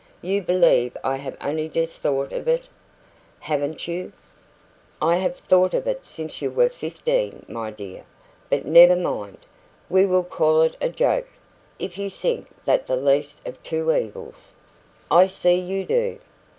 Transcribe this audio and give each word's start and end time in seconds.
"You 0.23 0.41
believe 0.41 0.97
I 1.03 1.17
have 1.17 1.37
only 1.41 1.69
just 1.69 1.99
thought 1.99 2.33
of 2.33 2.47
it?" 2.47 2.67
"Haven't 3.41 3.87
you?" 3.87 4.13
"I 4.99 5.17
have 5.17 5.35
thought 5.37 5.75
of 5.75 5.85
it 5.85 6.05
since 6.05 6.41
you 6.41 6.49
were 6.49 6.69
fifteen, 6.69 7.45
my 7.47 7.69
dear. 7.69 8.03
But 8.49 8.65
never 8.65 8.95
mind. 8.95 9.37
We 9.91 10.07
will 10.07 10.23
call 10.23 10.63
it 10.63 10.75
a 10.81 10.89
joke, 10.89 11.27
if 11.77 11.99
you 11.99 12.09
think 12.09 12.47
that 12.65 12.87
the 12.87 12.97
least 12.97 13.41
of 13.47 13.61
two 13.61 13.91
evils. 13.91 14.55
I 15.11 15.27
see 15.27 15.53
you 15.59 15.85
do. 15.85 16.17